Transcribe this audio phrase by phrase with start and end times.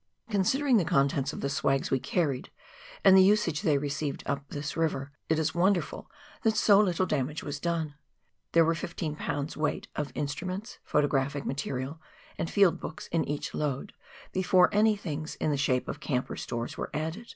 [0.31, 2.49] Considering the contents of the" swags" we carried,
[3.05, 6.09] and the usage they received up this river, it is wonderful
[6.41, 7.93] that so little damage was done.
[8.53, 9.55] There were 15 lbs.
[9.55, 12.01] weight of instruments,, photographic material,
[12.39, 13.93] and field books in each load,
[14.33, 17.29] before any things in the shape of camp or stores were added.